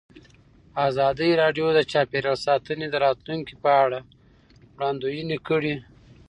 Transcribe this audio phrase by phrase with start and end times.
[0.87, 3.99] ازادي راډیو د چاپیریال ساتنه د راتلونکې په اړه
[4.75, 5.75] وړاندوینې کړې.